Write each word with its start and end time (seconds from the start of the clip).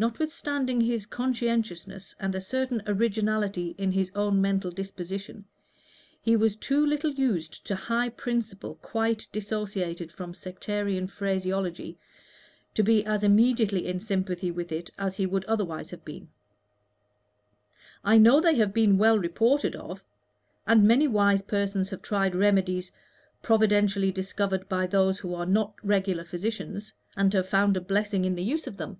Notwithstanding 0.00 0.80
his 0.80 1.04
conscientiousness 1.04 2.14
and 2.18 2.34
a 2.34 2.40
certain 2.40 2.82
originality 2.86 3.74
in 3.76 3.92
his 3.92 4.10
own 4.14 4.40
mental 4.40 4.70
disposition, 4.70 5.44
he 6.22 6.36
was 6.36 6.56
too 6.56 6.86
little 6.86 7.10
used 7.10 7.66
to 7.66 7.74
high 7.74 8.08
principle 8.08 8.76
quite 8.76 9.28
dissociated 9.30 10.10
from 10.10 10.32
sectarian 10.32 11.06
phraseology 11.06 11.98
to 12.72 12.82
be 12.82 13.04
as 13.04 13.22
immediately 13.22 13.86
in 13.86 14.00
sympathy 14.00 14.50
with 14.50 14.72
it 14.72 14.88
as 14.96 15.18
he 15.18 15.26
would 15.26 15.44
otherwise 15.44 15.90
have 15.90 16.02
been. 16.06 16.28
"I 18.02 18.16
know 18.16 18.40
they 18.40 18.54
have 18.54 18.72
been 18.72 18.96
well 18.96 19.18
reported 19.18 19.76
of, 19.76 20.02
and 20.66 20.84
many 20.88 21.08
wise 21.08 21.42
persons 21.42 21.90
have 21.90 22.00
tried 22.00 22.34
remedies 22.34 22.90
providentially 23.42 24.12
discovered 24.12 24.66
by 24.66 24.86
those 24.86 25.18
who 25.18 25.34
are 25.34 25.44
not 25.44 25.74
regular 25.82 26.24
physicians, 26.24 26.94
and 27.18 27.34
have 27.34 27.50
found 27.50 27.76
a 27.76 27.82
blessing 27.82 28.24
in 28.24 28.34
the 28.34 28.42
use 28.42 28.66
of 28.66 28.78
them. 28.78 28.98